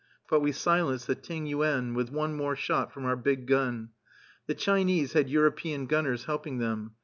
But 0.27 0.39
we 0.39 0.51
silenced 0.51 1.05
the 1.05 1.13
Ting 1.13 1.45
yuen 1.45 1.93
with 1.93 2.09
one 2.09 2.33
more 2.35 2.55
shot 2.55 2.91
from 2.91 3.05
our 3.05 3.15
big 3.15 3.45
gun. 3.45 3.89
The 4.47 4.55
Chinese 4.55 5.13
had 5.13 5.29
European 5.29 5.85
gunners 5.85 6.23
helping 6.25 6.57
them. 6.57 6.95